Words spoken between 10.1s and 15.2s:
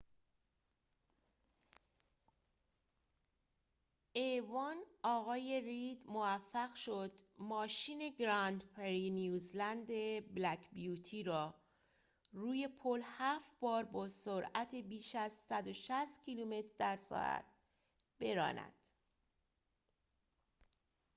بلک بیوتی را روی پل هفت بار با سرعت بیش